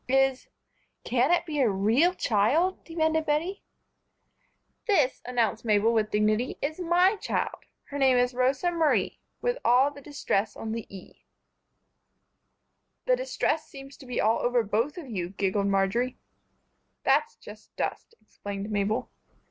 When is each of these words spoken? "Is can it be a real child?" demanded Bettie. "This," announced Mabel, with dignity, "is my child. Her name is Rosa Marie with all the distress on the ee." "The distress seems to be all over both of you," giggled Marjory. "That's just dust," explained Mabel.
"Is 0.09 0.47
can 1.03 1.29
it 1.29 1.45
be 1.45 1.59
a 1.61 1.69
real 1.69 2.15
child?" 2.15 2.83
demanded 2.83 3.27
Bettie. 3.27 3.61
"This," 4.87 5.21
announced 5.25 5.63
Mabel, 5.63 5.93
with 5.93 6.09
dignity, 6.09 6.57
"is 6.59 6.79
my 6.79 7.17
child. 7.17 7.65
Her 7.83 7.99
name 7.99 8.17
is 8.17 8.33
Rosa 8.33 8.71
Marie 8.71 9.19
with 9.43 9.59
all 9.63 9.91
the 9.91 10.01
distress 10.01 10.55
on 10.57 10.71
the 10.71 10.87
ee." 10.89 11.23
"The 13.05 13.15
distress 13.15 13.67
seems 13.67 13.95
to 13.97 14.07
be 14.07 14.19
all 14.19 14.39
over 14.39 14.63
both 14.63 14.97
of 14.97 15.07
you," 15.07 15.29
giggled 15.29 15.67
Marjory. 15.67 16.17
"That's 17.03 17.35
just 17.35 17.75
dust," 17.75 18.15
explained 18.23 18.71
Mabel. 18.71 19.11